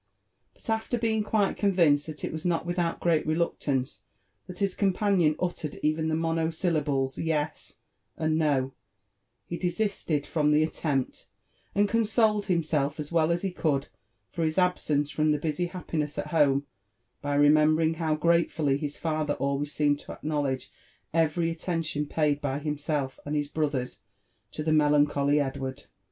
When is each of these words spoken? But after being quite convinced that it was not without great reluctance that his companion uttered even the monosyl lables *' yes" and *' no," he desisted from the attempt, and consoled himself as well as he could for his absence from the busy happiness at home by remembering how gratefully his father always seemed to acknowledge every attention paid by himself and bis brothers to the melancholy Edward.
But 0.55 0.67
after 0.67 0.97
being 0.97 1.21
quite 1.23 1.55
convinced 1.57 2.07
that 2.07 2.25
it 2.25 2.31
was 2.31 2.43
not 2.43 2.65
without 2.65 2.99
great 2.99 3.23
reluctance 3.27 4.01
that 4.47 4.57
his 4.57 4.73
companion 4.73 5.35
uttered 5.39 5.79
even 5.83 6.07
the 6.07 6.15
monosyl 6.15 6.73
lables 6.81 7.23
*' 7.23 7.23
yes" 7.23 7.75
and 8.17 8.35
*' 8.37 8.39
no," 8.39 8.73
he 9.45 9.57
desisted 9.57 10.25
from 10.25 10.49
the 10.51 10.63
attempt, 10.63 11.27
and 11.75 11.87
consoled 11.87 12.45
himself 12.45 12.99
as 12.99 13.11
well 13.11 13.31
as 13.31 13.43
he 13.43 13.51
could 13.51 13.89
for 14.31 14.43
his 14.43 14.57
absence 14.57 15.11
from 15.11 15.31
the 15.31 15.37
busy 15.37 15.67
happiness 15.67 16.17
at 16.17 16.29
home 16.29 16.65
by 17.21 17.35
remembering 17.35 17.93
how 17.93 18.15
gratefully 18.15 18.77
his 18.77 18.97
father 18.97 19.35
always 19.35 19.71
seemed 19.71 19.99
to 19.99 20.11
acknowledge 20.13 20.71
every 21.13 21.51
attention 21.51 22.07
paid 22.07 22.41
by 22.41 22.57
himself 22.57 23.19
and 23.23 23.35
bis 23.35 23.47
brothers 23.47 23.99
to 24.51 24.63
the 24.63 24.73
melancholy 24.73 25.39
Edward. 25.39 25.83